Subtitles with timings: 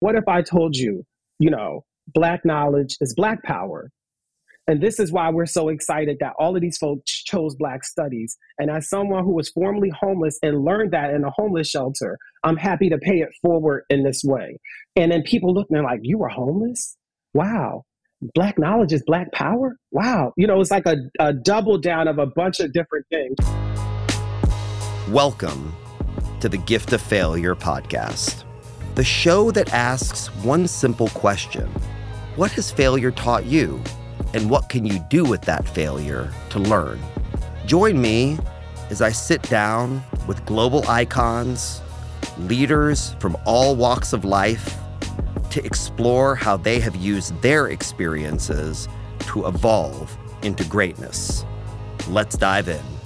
[0.00, 1.04] What if I told you,
[1.40, 1.84] you know,
[2.14, 3.90] black knowledge is black power?
[4.68, 8.36] And this is why we're so excited that all of these folks chose Black studies.
[8.58, 12.58] And as someone who was formerly homeless and learned that in a homeless shelter, I'm
[12.58, 14.58] happy to pay it forward in this way.
[14.94, 16.98] And then people looking at me like, you were homeless?
[17.32, 17.84] Wow.
[18.34, 19.76] Black knowledge is Black power?
[19.90, 20.34] Wow.
[20.36, 23.36] You know, it's like a, a double down of a bunch of different things.
[25.08, 25.74] Welcome
[26.40, 28.44] to the Gift of Failure podcast,
[28.98, 31.68] the show that asks one simple question
[32.34, 33.80] What has failure taught you?
[34.34, 37.00] and what can you do with that failure to learn.
[37.64, 38.38] Join me
[38.90, 41.80] as I sit down with global icons,
[42.38, 44.76] leaders from all walks of life
[45.50, 48.88] to explore how they have used their experiences
[49.20, 51.46] to evolve into greatness.
[52.08, 52.97] Let's dive in.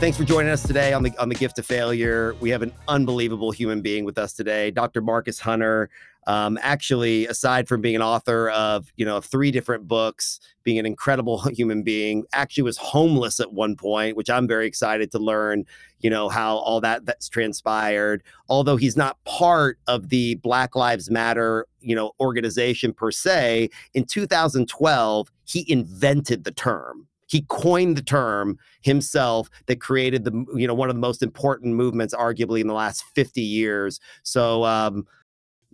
[0.00, 2.34] Thanks for joining us today on the on the gift of failure.
[2.40, 5.02] We have an unbelievable human being with us today, Dr.
[5.02, 5.90] Marcus Hunter.
[6.26, 10.78] Um, actually, aside from being an author of you know of three different books, being
[10.78, 15.18] an incredible human being, actually was homeless at one point, which I'm very excited to
[15.18, 15.66] learn.
[15.98, 18.22] You know how all that that's transpired.
[18.48, 24.06] Although he's not part of the Black Lives Matter you know organization per se, in
[24.06, 30.74] 2012 he invented the term he coined the term himself that created the you know
[30.74, 35.06] one of the most important movements arguably in the last 50 years so um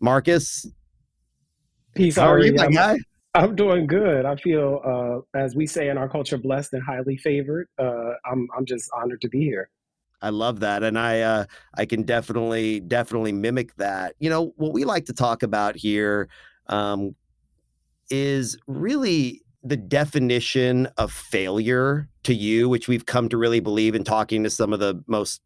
[0.00, 0.66] Marcus,
[1.94, 2.16] peace.
[2.16, 2.98] How are you, my guy?
[3.34, 4.24] I'm doing good.
[4.24, 7.68] I feel, uh, as we say in our culture, blessed and highly favored.
[7.78, 9.70] Uh, I'm I'm just honored to be here.
[10.22, 14.14] I love that, and I uh, I can definitely definitely mimic that.
[14.18, 16.28] You know what we like to talk about here
[16.66, 17.14] um,
[18.10, 24.04] is really the definition of failure to you, which we've come to really believe in
[24.04, 25.40] talking to some of the most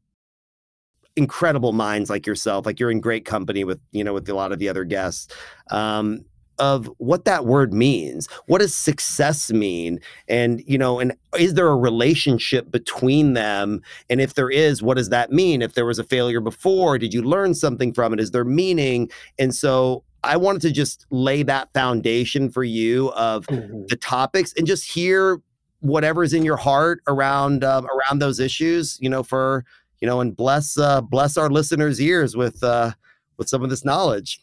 [1.16, 4.52] incredible minds like yourself like you're in great company with you know with a lot
[4.52, 5.26] of the other guests
[5.70, 6.24] um,
[6.60, 8.28] of what that word means.
[8.46, 9.98] What does success mean?
[10.28, 13.80] And you know and is there a relationship between them?
[14.08, 15.62] And if there is what does that mean?
[15.62, 18.20] If there was a failure before did you learn something from it?
[18.20, 19.10] Is there meaning?
[19.38, 23.84] And so I wanted to just lay that foundation for you of mm-hmm.
[23.88, 25.40] the topics and just hear
[25.80, 29.64] whatever's in your heart around um, around those issues you know for
[30.00, 32.92] you know, and bless uh, bless our listeners' ears with uh,
[33.36, 34.42] with some of this knowledge.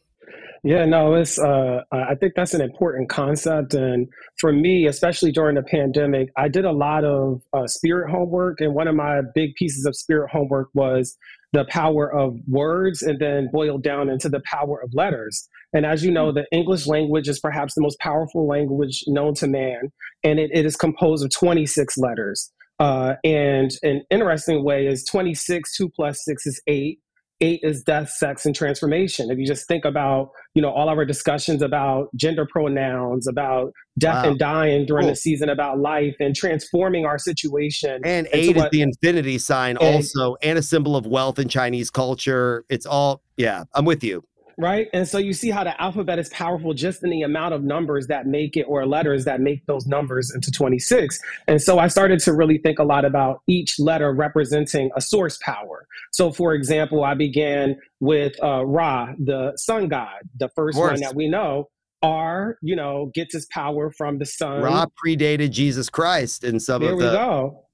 [0.63, 1.39] Yeah, no, it's.
[1.39, 4.07] Uh, I think that's an important concept, and
[4.39, 8.73] for me, especially during the pandemic, I did a lot of uh, spirit homework, and
[8.73, 11.17] one of my big pieces of spirit homework was
[11.53, 15.47] the power of words, and then boiled down into the power of letters.
[15.73, 19.47] And as you know, the English language is perhaps the most powerful language known to
[19.47, 19.91] man,
[20.23, 22.51] and it, it is composed of 26 letters.
[22.79, 26.99] Uh, and an interesting way is 26, 2 plus 6 is 8.
[27.39, 29.29] 8 is death, sex, and transformation.
[29.29, 34.23] If you just think about, you know, all our discussions about gender pronouns, about death
[34.23, 34.29] wow.
[34.31, 35.11] and dying during cool.
[35.11, 38.01] the season, about life and transforming our situation.
[38.03, 41.47] And 8 what, is the infinity sign and, also, and a symbol of wealth in
[41.47, 42.65] Chinese culture.
[42.69, 44.23] It's all, yeah, I'm with you
[44.57, 44.87] right?
[44.91, 48.07] And so you see how the alphabet is powerful just in the amount of numbers
[48.07, 51.19] that make it or letters that make those numbers into 26.
[51.47, 55.37] And so I started to really think a lot about each letter representing a source
[55.43, 55.87] power.
[56.11, 61.15] So, for example, I began with uh, Ra, the sun god, the first one that
[61.15, 61.69] we know.
[62.03, 64.61] R, you know, gets its power from the sun.
[64.61, 67.05] Ra predated Jesus Christ in some there of the.
[67.05, 67.66] There we go.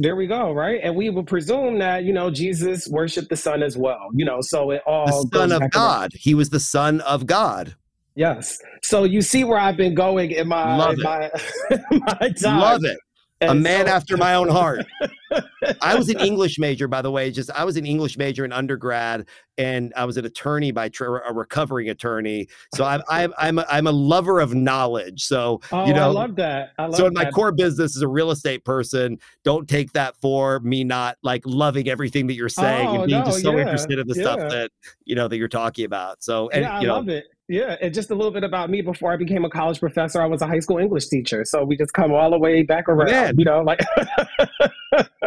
[0.00, 0.80] There we go, right?
[0.82, 4.38] And we will presume that, you know, Jesus worshiped the sun as well, you know,
[4.40, 6.12] so it all the Son of God.
[6.14, 7.74] He was the Son of God.
[8.14, 8.58] Yes.
[8.82, 11.30] So you see where I've been going in my Love in my,
[11.90, 12.60] my time.
[12.60, 12.98] Love it.
[13.40, 14.84] And a man so, after my own heart.
[15.82, 17.30] I was an English major, by the way.
[17.30, 19.26] Just I was an English major in undergrad,
[19.56, 22.48] and I was an attorney by tra- a recovering attorney.
[22.74, 25.22] So I'm I'm I'm a, I'm a lover of knowledge.
[25.24, 26.72] So oh, you know, I love that.
[26.78, 27.24] I love so in that.
[27.26, 31.42] my core business as a real estate person, don't take that for me not like
[31.44, 34.14] loving everything that you're saying oh, and being no, just so yeah, interested in the
[34.16, 34.22] yeah.
[34.22, 34.70] stuff that
[35.04, 36.22] you know that you're talking about.
[36.22, 37.26] So and, yeah, I you know, love it.
[37.48, 40.26] Yeah, and just a little bit about me before I became a college professor, I
[40.26, 41.46] was a high school English teacher.
[41.46, 43.34] So we just come all the way back around, Man.
[43.38, 43.80] you know, like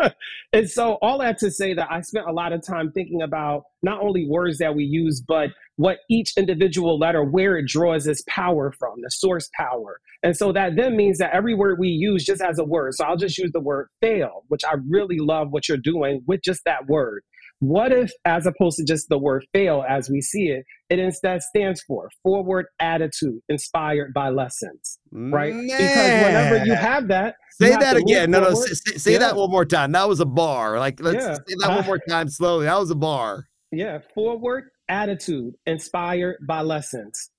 [0.53, 3.63] and so all that to say that I spent a lot of time thinking about
[3.81, 8.23] not only words that we use, but what each individual letter, where it draws its
[8.27, 9.99] power from, the source power.
[10.21, 12.93] And so that then means that every word we use just as a word.
[12.93, 16.43] So I'll just use the word fail, which I really love what you're doing with
[16.43, 17.23] just that word.
[17.61, 21.43] What if, as opposed to just the word fail as we see it, it instead
[21.43, 25.53] stands for forward attitude inspired by lessons, right?
[25.53, 25.67] Man.
[25.67, 28.31] Because whenever you have that, say that again.
[28.31, 29.19] No, no, say, say yeah.
[29.19, 29.91] that one more time.
[29.91, 30.79] That was a bar.
[30.79, 31.35] Like, let's yeah.
[31.35, 32.65] say that one more time slowly.
[32.65, 33.45] That was a bar.
[33.71, 37.29] Yeah, forward attitude inspired by lessons.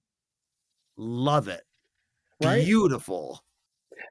[0.97, 1.63] Love it.
[2.45, 2.65] Right?
[2.65, 3.41] Beautiful.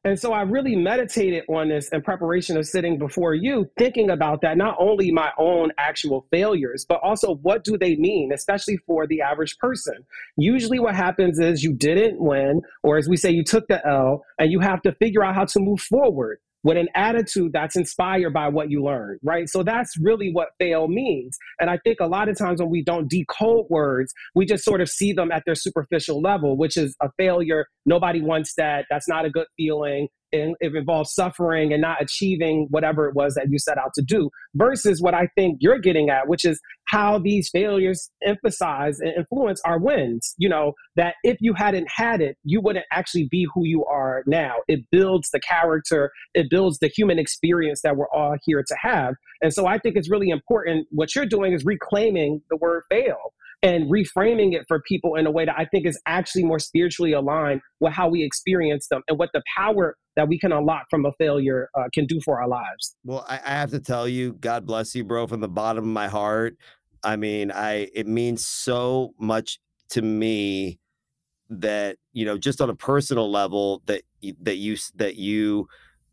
[0.04, 4.42] And so I really meditated on this in preparation of sitting before you, thinking about
[4.42, 9.08] that, not only my own actual failures, but also what do they mean, especially for
[9.08, 9.96] the average person.
[10.38, 14.24] Usually what happens is you didn't win, or as we say, you took the L,
[14.40, 18.34] and you have to figure out how to move forward with an attitude that's inspired
[18.34, 19.50] by what you learned, right?
[19.50, 21.38] So that's really what fail means.
[21.60, 24.82] And I think a lot of times when we don't decode words, we just sort
[24.82, 27.66] of see them at their superficial level, which is a failure.
[27.86, 28.86] Nobody wants that.
[28.90, 33.36] That's not a good feeling and it involves suffering and not achieving whatever it was
[33.36, 36.60] that you set out to do versus what I think you're getting at, which is
[36.86, 40.36] how these failures emphasize and influence our wins.
[40.38, 44.24] You know, that if you hadn't had it, you wouldn't actually be who you are
[44.26, 44.56] now.
[44.68, 49.16] It builds the character, it builds the human experience that we're all here to have.
[49.42, 50.88] And so I think it's really important.
[50.92, 55.32] What you're doing is reclaiming the word fail and reframing it for people in a
[55.32, 59.20] way that I think is actually more spiritually aligned with how we experience them and
[59.20, 62.48] what the power that we can unlock from a failure uh, can do for our
[62.48, 62.96] lives.
[63.04, 65.90] Well, I, I have to tell you, God bless you, bro, from the bottom of
[65.90, 66.58] my heart.
[67.04, 69.60] I mean, I it means so much
[69.90, 70.80] to me
[71.50, 74.02] that you know, just on a personal level, that
[74.42, 75.68] that you that you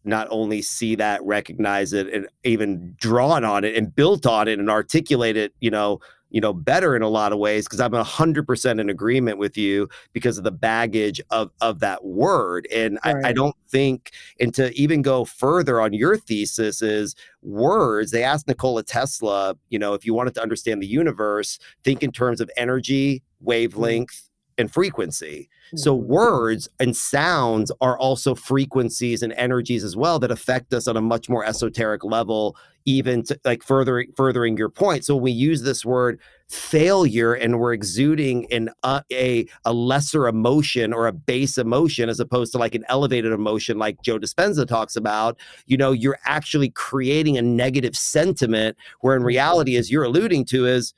[0.05, 4.59] not only see that, recognize it, and even drawn on it and built on it
[4.59, 5.99] and articulate it, you know,
[6.31, 9.57] you know, better in a lot of ways because I'm hundred percent in agreement with
[9.57, 12.67] you because of the baggage of of that word.
[12.73, 13.25] And right.
[13.25, 18.11] I, I, don't think, and to even go further on your thesis is words.
[18.11, 22.13] They asked Nikola Tesla, you know, if you wanted to understand the universe, think in
[22.13, 23.47] terms of energy, mm-hmm.
[23.47, 24.28] wavelength,
[24.59, 25.49] and frequency.
[25.77, 26.13] So mm-hmm.
[26.13, 31.01] words and sounds are also frequencies and energies as well that affect us on a
[31.01, 35.05] much more esoteric level, even to, like furthering furthering your point.
[35.05, 40.27] So when we use this word failure and we're exuding an uh, a a lesser
[40.27, 44.67] emotion or a base emotion as opposed to like an elevated emotion like Joe Dispenza
[44.67, 49.27] talks about, you know, you're actually creating a negative sentiment where in mm-hmm.
[49.27, 50.95] reality, as you're alluding to, is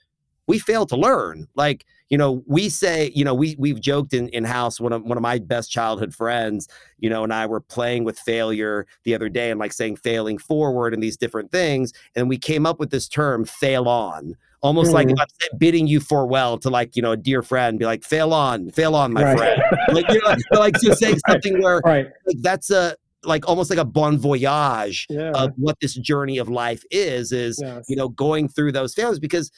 [0.47, 1.49] we fail to learn.
[1.57, 4.81] Like you know, we say, you know, we we've joked in in house.
[4.81, 6.69] One of one of my best childhood friends,
[6.99, 10.37] you know, and I were playing with failure the other day and like saying failing
[10.37, 14.93] forward and these different things, and we came up with this term "fail on." Almost
[14.93, 15.15] mm-hmm.
[15.15, 18.71] like bidding you farewell to like you know a dear friend, be like "fail on,
[18.71, 19.39] fail on, my right.
[19.39, 22.09] friend." like you know, like just saying something where right.
[22.27, 25.31] like that's a like almost like a bon voyage yeah.
[25.35, 27.85] of what this journey of life is is yes.
[27.89, 29.51] you know going through those failures because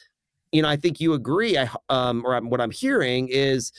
[0.53, 1.57] you know, I think you agree.
[1.57, 3.73] I um, or I'm, what I'm hearing is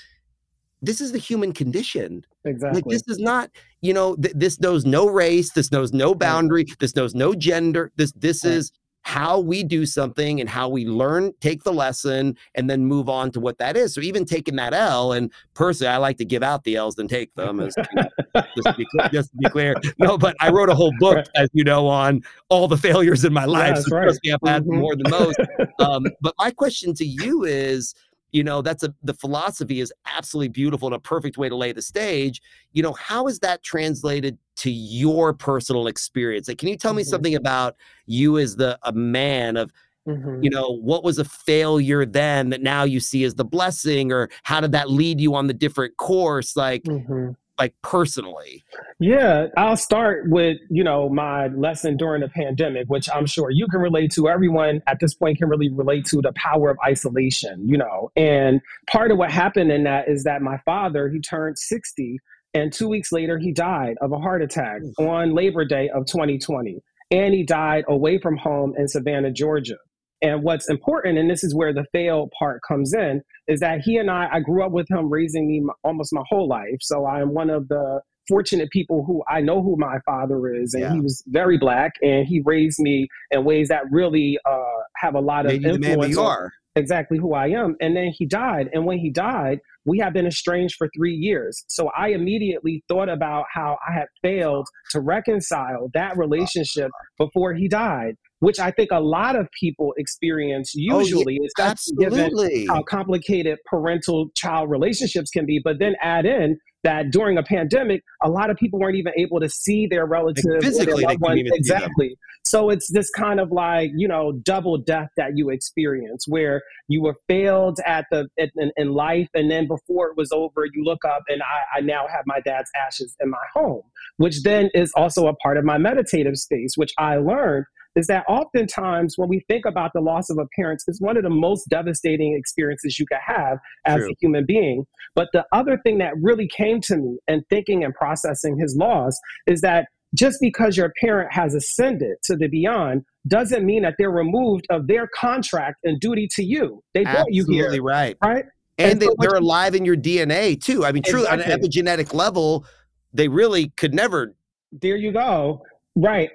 [0.83, 2.27] this is the human condition.
[2.45, 2.83] Exactly.
[2.83, 3.51] Like this is not,
[3.81, 5.53] you know, th- this knows no race.
[5.53, 6.67] This knows no boundary.
[6.81, 7.93] This knows no gender.
[7.97, 8.55] This this right.
[8.55, 8.73] is
[9.05, 13.31] how we do something and how we learn, take the lesson, and then move on
[13.31, 13.95] to what that is.
[13.95, 17.07] So even taking that L, and personally, I like to give out the L's than
[17.07, 17.61] take them.
[17.61, 21.27] As, just, to be, just, to be, clear, no, but I wrote a whole book,
[21.37, 23.77] as you know, on all the failures in my life.
[23.77, 24.09] Yeah, so right.
[24.09, 24.81] I've had mm-hmm.
[24.81, 25.39] more than most.
[25.79, 27.95] Um, but my question to you is,
[28.35, 31.73] you know that's a the philosophy is absolutely beautiful and a perfect way to lay
[31.73, 32.43] the stage
[32.73, 36.99] you know how is that translated to your personal experience like can you tell mm-hmm.
[36.99, 37.77] me something about
[38.07, 39.73] you as the a man of
[40.07, 40.43] mm-hmm.
[40.43, 44.29] you know what was a failure then that now you see as the blessing or
[44.43, 48.65] how did that lead you on the different course like mm-hmm like personally?
[48.99, 53.67] Yeah, I'll start with, you know, my lesson during the pandemic, which I'm sure you
[53.69, 54.29] can relate to.
[54.29, 58.11] Everyone at this point can really relate to the power of isolation, you know.
[58.17, 62.19] And part of what happened in that is that my father, he turned 60
[62.55, 65.09] and 2 weeks later he died of a heart attack mm.
[65.09, 66.81] on Labor Day of 2020.
[67.11, 69.77] And he died away from home in Savannah, Georgia.
[70.25, 73.99] And what's important, and this is where the fail part comes in, is that he
[73.99, 76.79] and I, I grew up with him raising me almost my whole life.
[76.81, 80.73] So I am one of the fortunate people who I know who my father is,
[80.73, 80.93] and yeah.
[80.95, 85.21] he was very black, and he raised me in ways that really uh, have a
[85.21, 86.17] lot of Made influence.
[86.17, 87.77] on exactly who I am.
[87.83, 91.65] And then he died, and when he died, we have been estranged for three years.
[91.69, 97.69] So I immediately thought about how I had failed to reconcile that relationship before he
[97.69, 103.59] died which I think a lot of people experience usually, oh, yeah, given how complicated
[103.67, 105.61] parental child relationships can be.
[105.63, 109.41] But then add in that during a pandemic, a lot of people weren't even able
[109.41, 111.05] to see their relatives like physically.
[111.05, 111.17] Their
[111.55, 112.17] exactly.
[112.45, 117.03] So it's this kind of like you know double death that you experience, where you
[117.03, 121.05] were failed at the in, in life, and then before it was over, you look
[121.05, 123.83] up and I, I now have my dad's ashes in my home,
[124.19, 127.65] which then is also a part of my meditative space, which I learned
[127.97, 131.23] is that oftentimes when we think about the loss of a parent, it's one of
[131.23, 134.11] the most devastating experiences you could have as True.
[134.11, 134.87] a human being.
[135.15, 139.19] But the other thing that really came to me and thinking and processing his loss
[139.47, 144.11] is that just because your parent has ascended to the beyond doesn't mean that they're
[144.11, 146.83] removed of their contract and duty to you.
[146.95, 147.83] They brought you here.
[147.83, 148.17] Right.
[148.23, 148.45] Right.
[148.79, 150.85] And, and they, are alive in your DNA too.
[150.85, 151.45] I mean, true exactly.
[151.45, 152.65] on an epigenetic level,
[153.13, 154.35] they really could never.
[154.73, 155.63] There you go.
[155.95, 156.31] Right.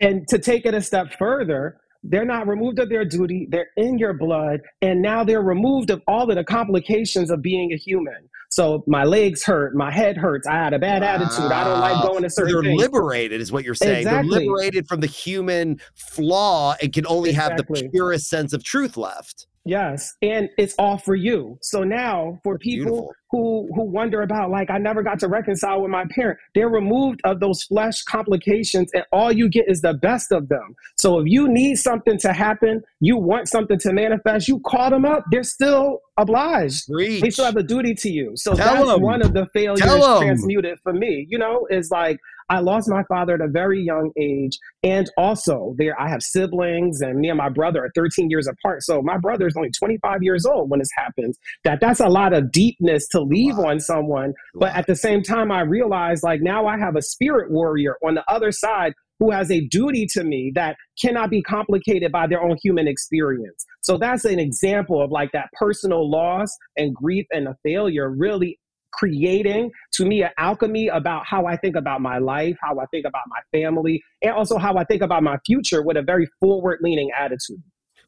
[0.00, 3.48] And to take it a step further, they're not removed of their duty.
[3.50, 4.60] They're in your blood.
[4.82, 8.28] And now they're removed of all of the complications of being a human.
[8.50, 10.46] So my legs hurt, my head hurts.
[10.46, 11.14] I had a bad wow.
[11.14, 11.50] attitude.
[11.50, 12.52] I don't like going to certain.
[12.52, 12.80] They're things.
[12.80, 14.02] liberated, is what you're saying.
[14.02, 14.30] Exactly.
[14.30, 17.64] They're liberated from the human flaw and can only exactly.
[17.64, 19.46] have the purest sense of truth left.
[19.66, 21.58] Yes, and it's all for you.
[21.62, 23.14] So now, for people Beautiful.
[23.30, 27.20] who who wonder about like I never got to reconcile with my parent, they're removed
[27.24, 30.76] of those flesh complications, and all you get is the best of them.
[30.98, 35.06] So if you need something to happen, you want something to manifest, you call them
[35.06, 35.24] up.
[35.30, 36.84] They're still obliged.
[36.90, 37.22] Reach.
[37.22, 38.32] They still have a duty to you.
[38.36, 39.00] So Tell that's them.
[39.00, 41.26] one of the failures transmuted for me.
[41.30, 42.18] You know, is like
[42.48, 44.58] I lost my father at a very young age.
[44.82, 48.82] And also, there I have siblings, and me and my brother are 13 years apart.
[48.82, 51.38] So my brother is only 25 years old when this happens.
[51.64, 53.70] That that's a lot of deepness to leave wow.
[53.70, 54.34] on someone.
[54.54, 54.60] Wow.
[54.60, 58.14] But at the same time, I realize like now I have a spirit warrior on
[58.14, 62.42] the other side who has a duty to me that cannot be complicated by their
[62.42, 63.64] own human experience.
[63.82, 68.58] So that's an example of like that personal loss and grief and a failure really
[68.98, 73.06] creating to me an alchemy about how I think about my life, how I think
[73.06, 76.78] about my family, and also how I think about my future with a very forward
[76.82, 77.62] leaning attitude.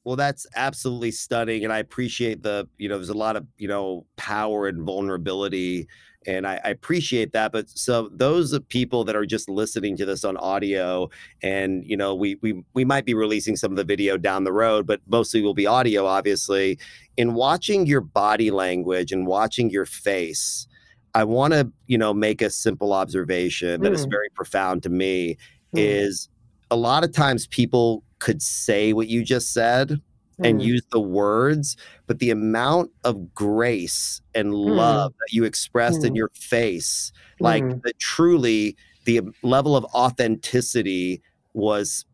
[0.07, 1.65] Well, that's absolutely stunning.
[1.65, 5.89] And I appreciate the, you know, there's a lot of, you know, power and vulnerability.
[6.29, 7.51] And I, I appreciate that.
[7.51, 11.11] But so those people that are just listening to this on audio,
[11.43, 14.53] and you know, we we we might be releasing some of the video down the
[14.53, 16.79] road, but mostly will be audio, obviously.
[17.17, 20.69] In watching your body language and watching your face,
[21.17, 23.95] I want to, you know, make a simple observation that mm.
[23.95, 25.39] is very profound to me
[25.75, 25.81] mm.
[25.81, 26.29] is
[26.71, 30.01] a lot of times people could say what you just said mm.
[30.47, 34.77] and use the words, but the amount of grace and mm.
[34.77, 36.17] love that you expressed in mm.
[36.17, 37.83] your face, like mm.
[37.85, 41.23] that truly the level of authenticity
[41.55, 42.05] was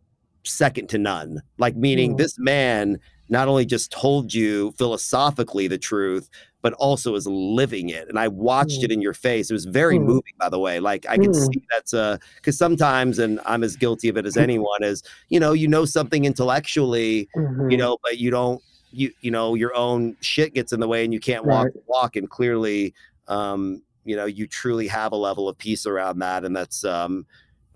[0.44, 1.42] second to none.
[1.58, 6.28] Like meaning this man not only just told you philosophically the truth,
[6.62, 8.08] but also is living it.
[8.08, 8.84] And I watched mm.
[8.84, 9.50] it in your face.
[9.50, 10.04] It was very mm.
[10.04, 10.80] moving, by the way.
[10.80, 11.52] Like I can mm.
[11.52, 15.40] see that's uh because sometimes, and I'm as guilty of it as anyone, is you
[15.40, 17.70] know, you know something intellectually, mm-hmm.
[17.70, 21.04] you know, but you don't you you know, your own shit gets in the way
[21.04, 21.84] and you can't walk right.
[21.86, 22.16] walk.
[22.16, 22.94] And clearly,
[23.28, 26.44] um, you know, you truly have a level of peace around that.
[26.44, 27.26] And that's um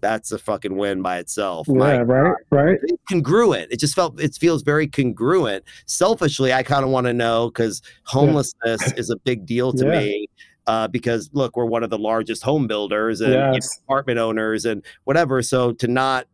[0.01, 1.67] that's a fucking win by itself.
[1.69, 2.79] Yeah, My, right, right.
[3.09, 3.73] Congruent.
[3.73, 5.65] It just felt it feels very congruent.
[5.87, 8.93] Selfishly, I kind of want to know because homelessness yeah.
[8.97, 9.99] is a big deal to yeah.
[9.99, 10.29] me.
[10.67, 13.55] Uh, because look, we're one of the largest home builders and yes.
[13.55, 15.41] you know, apartment owners and whatever.
[15.41, 16.27] So to not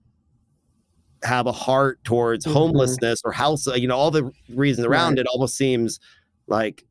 [1.22, 2.54] have a heart towards mm-hmm.
[2.54, 5.20] homelessness or house, you know, all the reasons around right.
[5.20, 6.00] it almost seems
[6.46, 6.84] like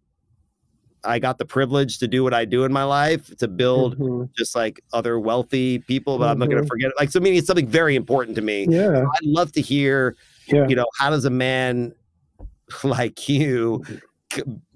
[1.03, 4.25] I got the privilege to do what I do in my life to build mm-hmm.
[4.37, 6.31] just like other wealthy people, but mm-hmm.
[6.31, 6.67] I'm not going to mm-hmm.
[6.67, 6.95] forget it.
[6.99, 8.67] Like, so I mean, it's something very important to me.
[8.69, 8.87] Yeah.
[8.87, 10.15] So I'd love to hear,
[10.47, 10.67] yeah.
[10.67, 11.93] you know, how does a man
[12.83, 13.83] like you,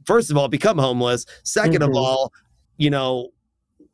[0.06, 1.26] first of all, become homeless?
[1.44, 1.84] 2nd mm-hmm.
[1.84, 2.34] of all,
[2.78, 3.30] you know,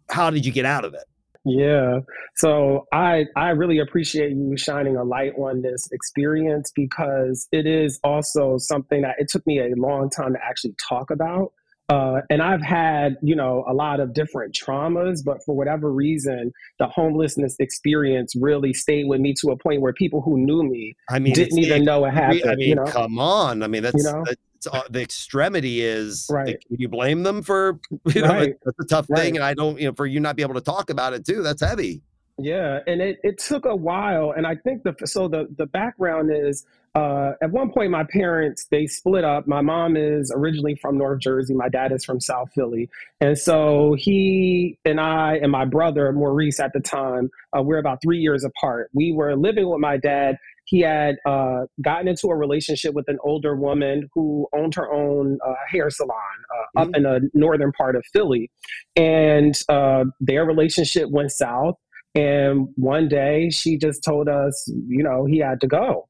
[0.09, 1.03] how did you get out of it?
[1.43, 2.01] Yeah.
[2.35, 7.99] So I I really appreciate you shining a light on this experience because it is
[8.03, 11.51] also something that it took me a long time to actually talk about.
[11.91, 16.53] Uh, and I've had, you know, a lot of different traumas, but for whatever reason,
[16.79, 20.95] the homelessness experience really stayed with me to a point where people who knew me
[21.09, 22.45] I mean, didn't even know it happened.
[22.45, 22.85] I mean, you know?
[22.85, 23.61] come on.
[23.61, 24.23] I mean, that's, you know?
[24.25, 26.27] that's uh, the extremity is.
[26.29, 26.57] Right.
[26.65, 27.79] Can you blame them for?
[28.13, 28.53] You know, right.
[28.63, 29.19] that's a tough right.
[29.19, 31.25] thing, and I don't, you know, for you not be able to talk about it
[31.25, 31.43] too.
[31.43, 32.01] That's heavy.
[32.37, 36.31] Yeah, and it, it took a while, and I think the so the the background
[36.33, 39.47] is uh, at one point my parents they split up.
[39.47, 43.95] My mom is originally from North Jersey, my dad is from South Philly, and so
[43.97, 48.43] he and I and my brother Maurice at the time uh, we're about three years
[48.43, 48.89] apart.
[48.93, 50.37] We were living with my dad.
[50.65, 55.37] He had uh, gotten into a relationship with an older woman who owned her own
[55.45, 56.77] uh, hair salon uh, mm-hmm.
[56.79, 58.49] up in the northern part of Philly,
[58.95, 61.75] and uh, their relationship went south
[62.15, 66.07] and one day she just told us, you know, he had to go.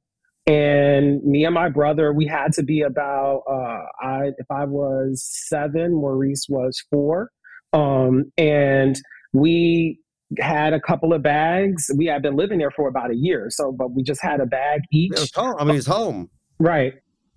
[0.48, 5.24] And me and my brother, we had to be about, uh, I, if I was
[5.24, 7.32] seven, Maurice was four.
[7.74, 9.00] Um, and
[9.34, 10.00] we
[10.40, 11.92] had a couple of bags.
[11.96, 14.46] We had been living there for about a year, so but we just had a
[14.46, 15.12] bag each.
[15.36, 15.56] home.
[15.60, 16.30] I mean, it's home,
[16.60, 16.94] right?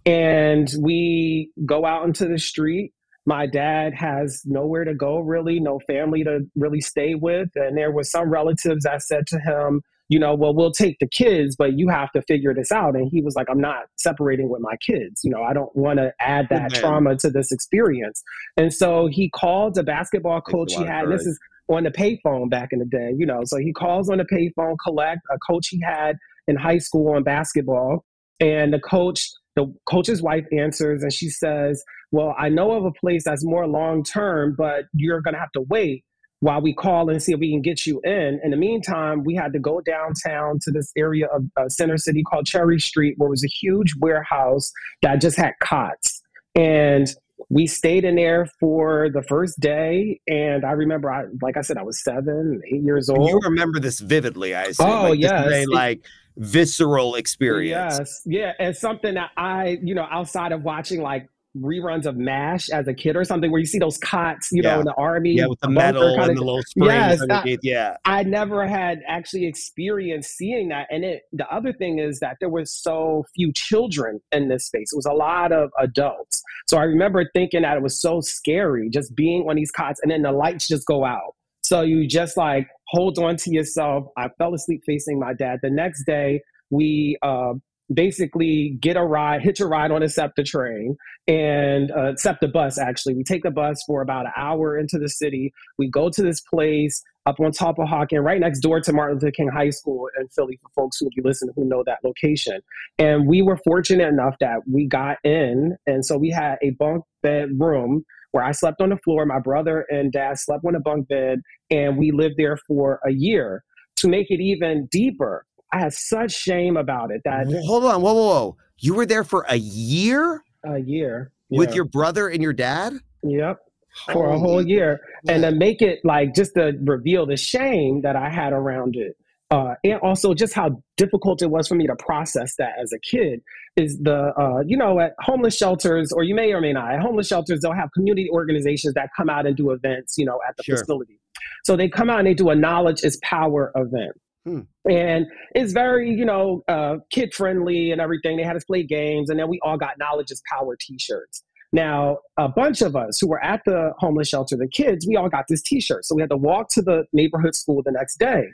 [0.07, 2.93] And we go out into the street.
[3.27, 7.91] My dad has nowhere to go, really, no family to really stay with, and there
[7.91, 11.79] were some relatives that said to him, you know, well, we'll take the kids, but
[11.79, 12.95] you have to figure this out.
[12.95, 15.23] And he was like, I'm not separating with my kids.
[15.25, 18.23] You know, I don't want to add that trauma to this experience.
[18.59, 21.09] And so he called a basketball coach he had.
[21.09, 21.39] This is
[21.69, 23.41] on the payphone back in the day, you know.
[23.45, 27.23] So he calls on the payphone, collect a coach he had in high school on
[27.23, 28.05] basketball.
[28.41, 32.93] And the coach, the coach's wife answers and she says, Well, I know of a
[32.93, 36.05] place that's more long term, but you're going to have to wait
[36.41, 38.39] while we call and see if we can get you in.
[38.45, 42.23] In the meantime, we had to go downtown to this area of uh, Center City
[42.23, 44.71] called Cherry Street, where was a huge warehouse
[45.01, 46.21] that just had cots.
[46.55, 47.09] And
[47.49, 50.21] we stayed in there for the first day.
[50.29, 53.29] And I remember, I, like I said, I was seven, eight years old.
[53.29, 54.87] You remember this vividly, I assume.
[54.87, 55.67] Oh, like, yes.
[55.69, 56.05] like
[56.37, 57.99] visceral experience.
[57.99, 58.23] Yes.
[58.25, 58.53] Yeah.
[58.59, 62.95] And something that I, you know, outside of watching like reruns of MASH as a
[62.95, 64.75] kid or something where you see those cots, you yeah.
[64.75, 65.35] know, in the army.
[65.35, 67.61] Yeah, with the metal and of, the little springs yes, underneath.
[67.63, 67.97] yeah.
[68.05, 70.89] I never had actually experienced seeing that.
[70.91, 74.93] And it the other thing is that there was so few children in this space.
[74.93, 76.43] It was a lot of adults.
[76.67, 80.11] So I remember thinking that it was so scary just being on these cots and
[80.11, 81.35] then the lights just go out.
[81.63, 84.07] So you just like hold on to yourself.
[84.17, 85.59] I fell asleep facing my dad.
[85.63, 87.55] The next day, we uh,
[87.93, 90.97] basically get a ride, hitch a ride on a SEPTA train
[91.27, 93.15] and uh, SEPTA bus, actually.
[93.15, 95.53] We take the bus for about an hour into the city.
[95.79, 99.17] We go to this place up on top of Hawken, right next door to Martin
[99.17, 101.99] Luther King High School in Philly, for folks who will be listening who know that
[102.05, 102.61] location.
[102.99, 105.77] And we were fortunate enough that we got in.
[105.87, 109.25] And so we had a bunk bed room where I slept on the floor.
[109.25, 113.13] My brother and dad slept on a bunk bed, and we lived there for a
[113.13, 113.63] year.
[113.99, 118.13] To make it even deeper, I had such shame about it that hold on, whoa,
[118.13, 118.57] whoa, whoa.
[118.79, 120.43] You were there for a year?
[120.65, 121.31] A year.
[121.49, 122.95] With your brother and your dad?
[123.23, 123.61] Yep.
[124.07, 125.01] For Holy a whole year.
[125.29, 129.17] And to make it like just to reveal the shame that I had around it.
[129.55, 132.99] Uh, and also just how difficult it was for me to process that as a
[132.99, 133.41] kid
[133.77, 137.01] is the uh, you know at homeless shelters or you may or may not at
[137.01, 140.57] homeless shelters they'll have community organizations that come out and do events you know at
[140.57, 140.77] the sure.
[140.77, 141.21] facility
[141.65, 144.61] so they come out and they do a knowledge is power event Hmm.
[144.91, 148.37] And it's very, you know, uh, kid friendly and everything.
[148.37, 151.43] They had us play games, and then we all got Knowledge is Power t shirts.
[151.75, 155.29] Now, a bunch of us who were at the homeless shelter, the kids, we all
[155.29, 156.05] got this T-shirt.
[156.05, 158.45] So we had to walk to the neighborhood school the next day.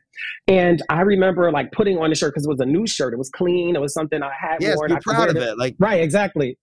[0.48, 3.12] And I remember like putting on the shirt because it was a new shirt.
[3.12, 3.76] It was clean.
[3.76, 4.92] It was something I had yes, worn.
[4.92, 5.42] You're proud of it.
[5.42, 5.58] it.
[5.58, 6.56] Like right, exactly.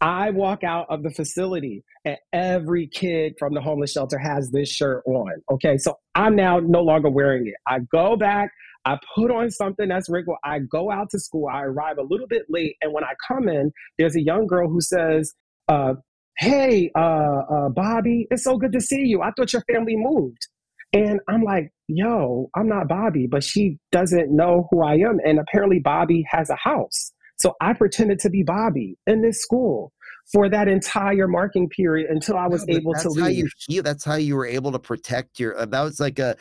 [0.00, 4.68] I walk out of the facility and every kid from the homeless shelter has this
[4.68, 5.42] shirt on.
[5.50, 5.76] Okay.
[5.76, 7.54] So I'm now no longer wearing it.
[7.66, 8.52] I go back,
[8.84, 10.36] I put on something that's wrinkled.
[10.44, 11.48] I go out to school.
[11.48, 12.76] I arrive a little bit late.
[12.80, 15.34] And when I come in, there's a young girl who says,
[15.68, 15.94] uh,
[16.38, 19.22] Hey, uh, uh, Bobby, it's so good to see you.
[19.22, 20.48] I thought your family moved.
[20.92, 25.18] And I'm like, Yo, I'm not Bobby, but she doesn't know who I am.
[25.24, 27.12] And apparently, Bobby has a house.
[27.38, 29.92] So I pretended to be Bobby in this school
[30.32, 33.44] for that entire marking period until I was no, able to leave.
[33.44, 33.82] How you.
[33.82, 35.56] That's how you were able to protect your.
[35.56, 36.36] Uh, that was like a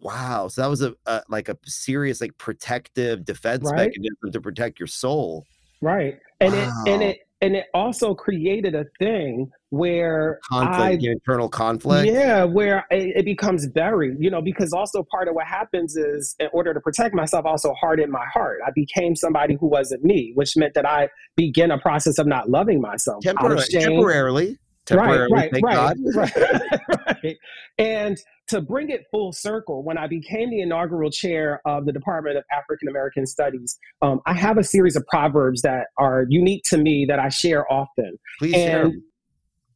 [0.00, 0.48] Wow.
[0.48, 3.88] So that was a, a like a serious like protective defense right?
[3.88, 5.44] mechanism to protect your soul.
[5.80, 6.18] Right.
[6.40, 6.82] And wow.
[6.86, 12.10] it and it and it also created a thing where conflict, I, internal conflict.
[12.10, 16.34] Yeah, where it, it, becomes buried, you know, because also part of what happens is
[16.40, 18.60] in order to protect myself, I also hardened my heart.
[18.66, 22.50] I became somebody who wasn't me, which meant that I began a process of not
[22.50, 23.22] loving myself.
[23.22, 23.64] Temporarily.
[23.68, 24.58] temporarily.
[24.88, 26.30] Temporarily, right, right, right,
[26.88, 27.36] right, right.
[27.78, 32.38] And to bring it full circle, when I became the inaugural chair of the Department
[32.38, 36.78] of African American Studies, um, I have a series of proverbs that are unique to
[36.78, 38.18] me that I share often.
[38.38, 38.92] Please and, share.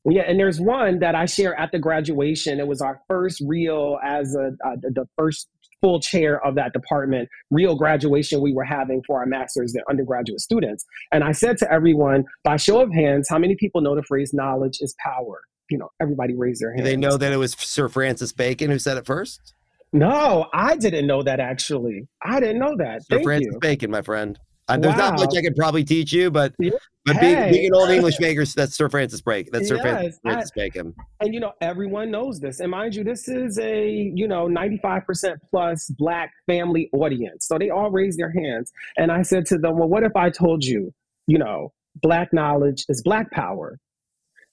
[0.05, 2.59] Yeah, and there's one that I share at the graduation.
[2.59, 5.49] It was our first real, as a, uh, the first
[5.83, 10.41] full chair of that department, real graduation we were having for our master's and undergraduate
[10.41, 10.87] students.
[11.13, 14.33] And I said to everyone, by show of hands, how many people know the phrase
[14.33, 15.43] knowledge is power?
[15.73, 16.87] you know, everybody raised their hand.
[16.87, 19.55] They know that it was Sir Francis Bacon who said it first?
[19.93, 22.09] No, I didn't know that actually.
[22.23, 23.03] I didn't know that.
[23.03, 23.59] Sir Thank Francis you.
[23.59, 24.39] Bacon, my friend.
[24.73, 25.11] Uh, there's wow.
[25.11, 26.71] not much I could probably teach you, but yeah.
[27.05, 27.35] but hey.
[27.35, 29.53] being, being, an old English maker, that's Sir Francis Bacon.
[29.53, 30.95] That's Sir yes, Francis, I, Bacon.
[31.21, 32.61] And you know, everyone knows this.
[32.61, 37.71] And mind you, this is a you know 95% plus black family audience, so they
[37.71, 38.73] all raised their hands.
[38.97, 40.93] And I said to them, "Well, what if I told you,
[41.27, 43.79] you know, black knowledge is black power?"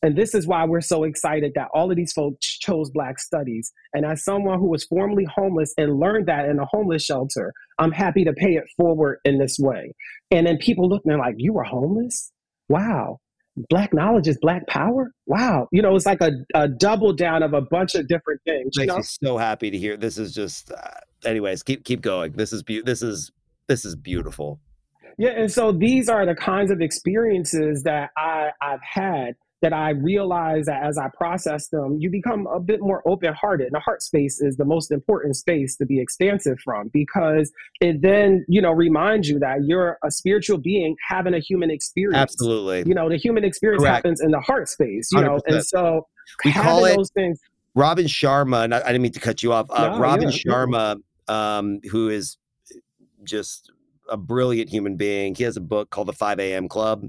[0.02, 3.74] And this is why we're so excited that all of these folks chose Black Studies.
[3.94, 7.92] And as someone who was formerly homeless and learned that in a homeless shelter, I'm
[7.92, 9.94] happy to pay it forward in this way.
[10.32, 12.32] And then people look and they're like, You were homeless?
[12.70, 13.20] Wow.
[13.70, 15.12] Black knowledge is black power.
[15.26, 15.68] Wow.
[15.72, 18.78] You know, it's like a, a double down of a bunch of different things.
[18.78, 18.98] Makes you know?
[18.98, 19.98] me so happy to hear.
[19.98, 22.32] This is just, uh, anyways, keep keep going.
[22.34, 23.32] This is be- this is
[23.68, 24.62] this is beautiful.
[25.18, 29.90] Yeah, and so these are the kinds of experiences that I, I've had that I
[29.90, 33.68] realize that as I process them, you become a bit more open hearted.
[33.68, 38.02] And the heart space is the most important space to be expansive from because it
[38.02, 42.16] then, you know, reminds you that you're a spiritual being having a human experience.
[42.18, 42.84] Absolutely.
[42.88, 43.96] You know, the human experience Correct.
[43.98, 45.56] happens in the heart space, you know, 100%.
[45.56, 46.08] and so
[46.46, 47.40] We call it- those things.
[47.76, 49.68] Robin Sharma, and I, I didn't mean to cut you off.
[49.70, 50.52] Uh, No, Robin yeah, yeah.
[50.52, 50.96] Sharma,
[51.28, 52.38] um, who is
[53.24, 53.72] just
[54.10, 55.36] a brilliant human being.
[55.36, 56.68] He has a book called The 5 a.m.
[56.68, 57.08] Club.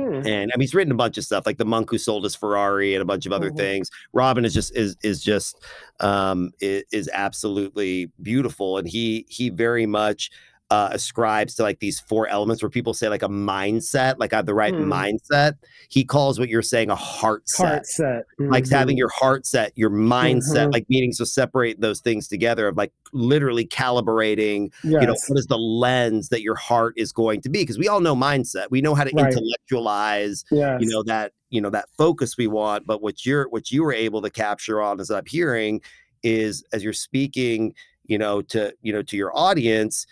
[0.00, 2.24] Mm, and I mean he's written a bunch of stuff like the monk who sold
[2.24, 3.56] his Ferrari and a bunch of other Mhm.
[3.56, 3.90] things.
[4.12, 5.56] Robin is just is is just
[6.00, 10.30] um is, is absolutely beautiful and he he very much
[10.70, 14.36] uh ascribes to like these four elements where people say like a mindset, like I
[14.36, 14.92] have the right Hmm.
[14.92, 15.54] mindset.
[15.88, 17.66] He calls what you're saying a heart set.
[17.66, 18.24] heart set.
[18.38, 18.70] Like Mhm.
[18.72, 20.72] having your heart set, your mindset, Mhm.
[20.72, 25.46] like meaning to separate those things together of like literally calibrating you know what is
[25.46, 28.80] the lens that your heart is going to be because we all know mindset we
[28.80, 29.32] know how to Right.
[29.32, 30.80] intellectualize yes.
[30.80, 33.92] you know that you know that focus we want but what you're what you were
[33.92, 35.80] able to capture on as i'm hearing
[36.22, 37.74] is as you're speaking
[38.06, 40.06] you know to you know to your audience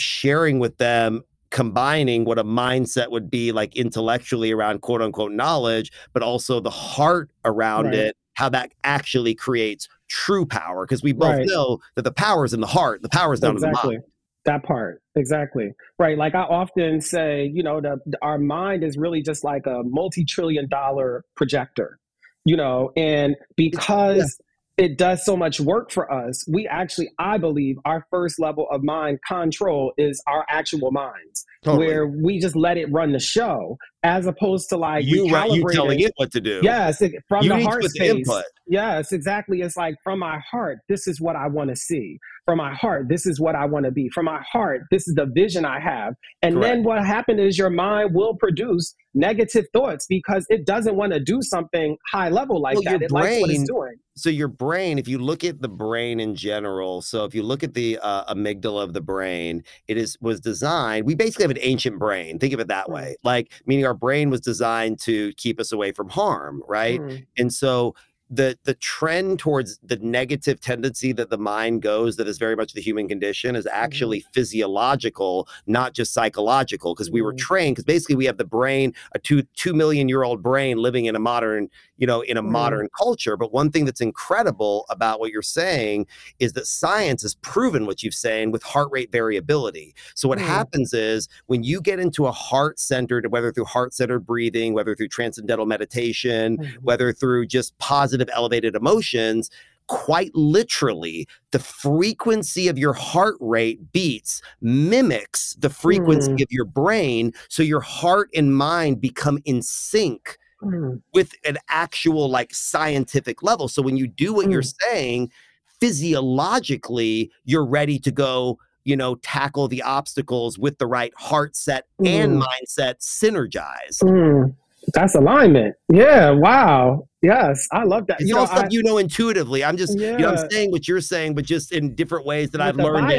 [0.00, 5.90] sharing with them combining what a mindset would be like intellectually around quote unquote knowledge
[6.12, 7.94] but also the heart around Right.
[7.94, 11.46] it how that actually creates true power because we both Right.
[11.46, 13.96] know that the power is in the heart the power is not in the exactly
[13.96, 14.04] mind
[14.44, 19.20] that part exactly right like i often say you know the, our mind is really
[19.20, 21.98] just like a multi-trillion dollar projector
[22.44, 24.38] you know and because
[24.80, 28.82] it does so much work for us we actually i believe our first level of
[28.82, 31.86] mind control is our actual minds Totally.
[31.86, 36.00] where we just let it run the show as opposed to like you you telling
[36.00, 38.10] it what to do Yes, it- from you the heart the space.
[38.10, 39.62] input Yes, exactly.
[39.62, 42.20] It's like from my heart, this is what I want to see.
[42.50, 44.08] From my heart, this is what I want to be.
[44.08, 46.14] From my heart, this is the vision I have.
[46.42, 51.12] And then what happened is your mind will produce negative thoughts because it doesn't want
[51.12, 52.90] to do something high level like Well, that.
[52.90, 53.92] your It likes what brain- it's doing.
[54.16, 57.62] so your brain if you look at the brain in general so if you look
[57.62, 61.58] at the uh, amygdala of the brain it is was designed we basically have an
[61.60, 62.94] ancient brain think of it that Mm.
[62.94, 67.26] way like meaning our brain was designed to keep us away from harm right Mm,
[67.38, 67.94] and so
[68.30, 72.72] the the trend towards the negative tendency that the mind goes that is very much
[72.74, 77.38] the human condition is actually physiological not just psychological because we were Mhm.
[77.38, 81.06] trained because basically we have the brain a two two million year old brain living
[81.06, 82.50] in a modern you know in a Mhm.
[82.50, 86.06] modern culture but one thing that's incredible about what you're saying
[86.38, 90.42] is that science has proven what you've saying with heart rate variability so what Mm.
[90.42, 94.94] happens is when you get into a heart centered whether through heart centered breathing whether
[94.94, 96.76] through transcendental meditation mhm.
[96.82, 99.48] whether through just positive elevated emotions
[99.86, 106.42] quite literally the frequency of your heart rate beats mimics the frequency Mm.
[106.42, 112.28] of your brain so your heart and mind become in sync Mm, with an actual
[112.28, 114.74] like scientific level so when you do what you're Mm.
[114.82, 115.32] saying
[115.80, 121.86] physiologically you're ready to go you know tackle the obstacles with the right heart set
[122.04, 122.42] and Mm.
[122.42, 124.02] mindset synergize.
[124.02, 124.54] mm.
[124.94, 125.74] That's alignment.
[125.92, 126.30] Yeah.
[126.30, 127.06] Wow.
[127.22, 127.68] Yes.
[127.70, 128.20] I love that.
[128.20, 129.62] It's you all know, stuff I, you know intuitively.
[129.62, 132.58] I'm just, you know, I'm saying what you're saying, but just in different ways that
[132.58, 133.18] with I've learned it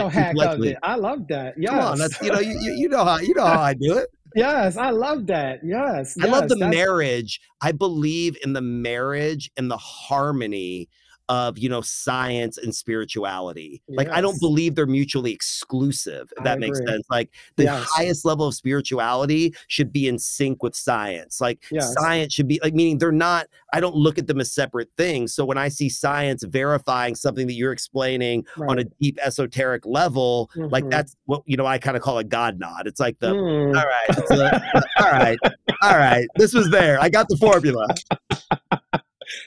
[0.64, 0.78] it.
[0.82, 1.54] I love that.
[1.58, 2.00] Yes.
[2.00, 4.10] That's you know, you, you you know how you know how I do it.
[4.34, 5.60] Yes, I love that.
[5.62, 7.42] Yes, I love the marriage.
[7.62, 10.88] I believe in the marriage and the harmony
[11.32, 13.82] of you know science and spirituality.
[13.88, 16.30] Like I don't believe they're mutually exclusive.
[16.36, 16.92] If I that makes agree.
[16.94, 17.06] sense.
[17.10, 17.88] Like the Yes.
[17.90, 21.40] highest level of spirituality should be in sync with science.
[21.40, 21.94] Like Yes.
[21.94, 23.48] science should be like meaning they're not.
[23.72, 25.34] I don't look at them as separate things.
[25.34, 30.50] So when I see science verifying something that you're explaining on a deep esoteric level,
[30.56, 30.92] like Mhm.
[30.92, 31.66] that's what you know.
[31.66, 32.88] I kind of call a God nod.
[32.88, 33.78] It's like the Mm.
[33.78, 35.40] all right a, all right
[35.82, 37.00] all right This was there.
[37.02, 37.88] I got the formula.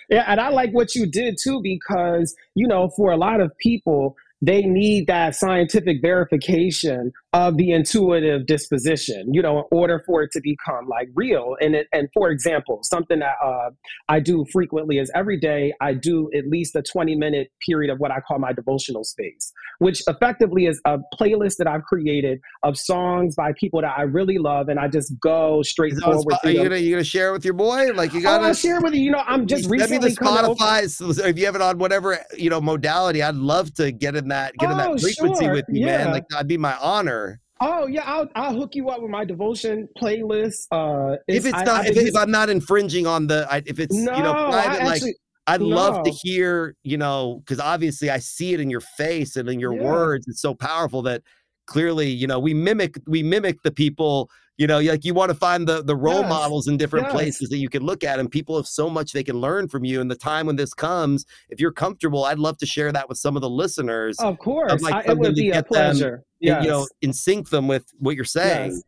[0.09, 3.57] Yeah, and I like what you did too because you know, for a lot of
[3.59, 10.23] people, they need that scientific verification of the intuitive disposition, you know, in order for
[10.23, 11.57] it to become like real.
[11.61, 13.70] And it, and for example, something that uh,
[14.09, 17.99] I do frequently is every day I do at least a 20 minute period of
[17.99, 22.79] what I call my devotional space, which effectively is a playlist that I've created of
[22.79, 24.68] songs by people that I really love.
[24.68, 26.37] And I just go straight forward.
[26.44, 27.92] Are you gonna, you gonna share it with your boy?
[27.94, 29.03] Like you gotta oh, share with you.
[29.03, 30.88] You know, I'm just recently the Spotify.
[30.88, 34.29] So if you have it on whatever, you know, modality, I'd love to get in
[34.29, 35.53] that, get in that oh, frequency sure.
[35.53, 35.99] with you, yeah.
[35.99, 36.12] man.
[36.12, 37.23] Like that'd be my honor.
[37.66, 40.66] Oh yeah, I'll I'll hook you up with my devotion playlist.
[40.70, 44.14] Uh, if it's I, not, if, if, I'm not infringing on the, if it's no,
[44.14, 45.68] you know private, I actually, like I'd no.
[45.68, 49.61] love to hear, you know, because obviously I see it in your face and in
[49.61, 49.83] your yeah.
[49.83, 50.29] words.
[50.29, 51.22] It's so powerful that
[51.66, 55.35] clearly, you know, we mimic we mimic the people you know like you want to
[55.35, 56.29] find the the role yes.
[56.29, 57.12] models in different yes.
[57.12, 59.85] places that you can look at and people have so much they can learn from
[59.85, 63.09] you and the time when this comes if you're comfortable i'd love to share that
[63.09, 66.64] with some of the listeners of course like I, it would be a pleasure yes.
[66.64, 68.83] you know and sync them with what you're saying yes.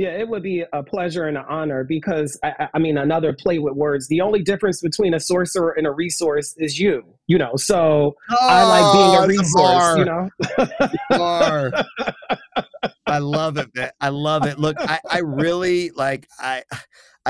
[0.00, 3.58] Yeah, it would be a pleasure and an honor because I, I, mean, another play
[3.58, 4.08] with words.
[4.08, 7.52] The only difference between a sorcerer and a resource is you, you know.
[7.56, 10.30] So oh, I like oh, being a resource, you know.
[13.06, 13.90] I love it, man.
[14.00, 14.58] I love it.
[14.58, 16.62] Look, I, I really like I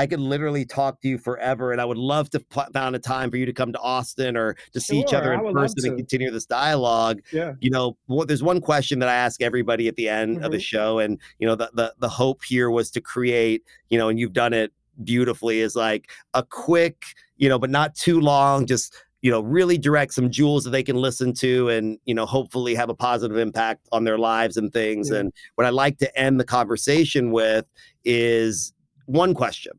[0.01, 3.29] I could literally talk to you forever, and I would love to find a time
[3.29, 5.95] for you to come to Austin or to see sure, each other in person and
[5.95, 7.21] continue this dialogue.
[7.31, 7.53] Yeah.
[7.59, 10.45] You know, there's one question that I ask everybody at the end mm-hmm.
[10.45, 10.61] of the mm-hmm.
[10.63, 14.19] show, and you know, the, the the hope here was to create, you know, and
[14.19, 17.05] you've done it beautifully, is like a quick,
[17.37, 20.81] you know, but not too long, just you know really direct some jewels that they
[20.81, 24.73] can listen to and you know hopefully have a positive impact on their lives and
[24.73, 25.19] things yeah.
[25.19, 27.65] and what i like to end the conversation with
[28.03, 28.73] is
[29.05, 29.73] one question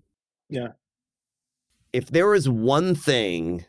[0.52, 0.68] yeah.
[1.92, 3.64] If there is one thing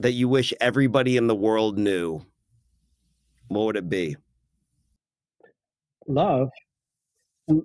[0.00, 2.20] that you wish everybody in the world knew,
[3.48, 4.16] what would it be?
[6.08, 6.48] Love.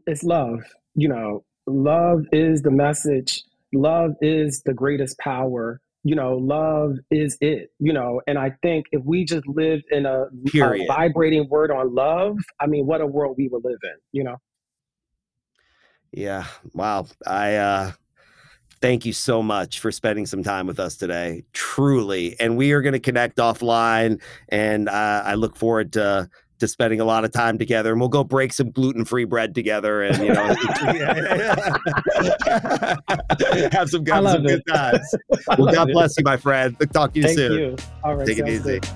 [0.06, 0.60] It's love.
[0.94, 3.44] You know, love is the message.
[3.74, 5.82] Love is the greatest power.
[6.04, 7.70] You know, love is it.
[7.80, 11.96] You know, and I think if we just lived in a, a vibrating word on
[11.96, 13.98] love, I mean, what a world we would live in.
[14.12, 14.38] You know.
[16.12, 16.46] Yeah.
[16.74, 17.08] Wow.
[17.26, 17.92] I uh
[18.82, 21.44] thank you so much for spending some time with us today.
[21.54, 22.36] Truly.
[22.40, 24.20] And we are going to connect offline
[24.50, 28.08] and uh, I look forward to to spending a lot of time together and we'll
[28.08, 30.44] go break some gluten-free bread together and you know
[33.72, 35.16] have some, have some good times.
[35.58, 36.78] well, God bless you, my friend.
[36.94, 37.60] Talk to you Thank soon.
[37.60, 37.76] You.
[38.04, 38.28] All right.
[38.28, 38.80] Take it easy.
[38.80, 38.90] Good.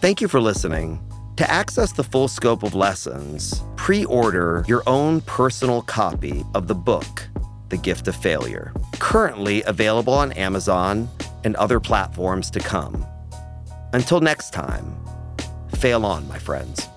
[0.00, 1.07] Thank you for listening.
[1.38, 6.74] To access the full scope of lessons, pre order your own personal copy of the
[6.74, 7.28] book,
[7.68, 11.08] The Gift of Failure, currently available on Amazon
[11.44, 13.06] and other platforms to come.
[13.92, 14.96] Until next time,
[15.76, 16.88] fail on, my friends.